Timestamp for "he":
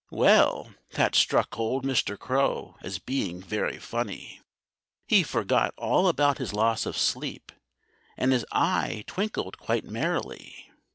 5.05-5.21